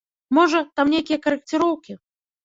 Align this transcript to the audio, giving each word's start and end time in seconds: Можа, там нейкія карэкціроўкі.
Можа, 0.35 0.61
там 0.79 0.93
нейкія 0.93 1.19
карэкціроўкі. 1.25 1.95